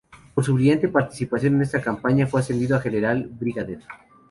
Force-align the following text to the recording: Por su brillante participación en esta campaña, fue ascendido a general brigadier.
Por 0.33 0.43
su 0.43 0.55
brillante 0.55 0.87
participación 0.87 1.57
en 1.57 1.61
esta 1.61 1.79
campaña, 1.79 2.25
fue 2.25 2.41
ascendido 2.41 2.75
a 2.75 2.81
general 2.81 3.29
brigadier. 3.39 3.83